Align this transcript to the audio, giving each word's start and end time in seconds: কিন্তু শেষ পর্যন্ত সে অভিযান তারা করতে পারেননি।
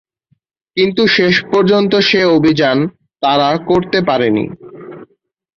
কিন্তু 0.77 1.01
শেষ 1.07 1.35
পর্যন্ত 1.51 1.93
সে 1.99 2.21
অভিযান 2.37 2.77
তারা 3.23 3.49
করতে 3.67 3.99
পারেননি। 4.01 4.45